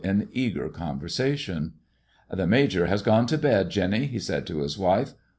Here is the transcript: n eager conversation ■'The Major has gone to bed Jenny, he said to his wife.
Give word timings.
n 0.03 0.27
eager 0.33 0.67
conversation 0.67 1.73
■'The 2.33 2.47
Major 2.49 2.87
has 2.87 3.03
gone 3.03 3.27
to 3.27 3.37
bed 3.37 3.69
Jenny, 3.69 4.07
he 4.07 4.17
said 4.17 4.47
to 4.47 4.61
his 4.61 4.75
wife. 4.75 5.13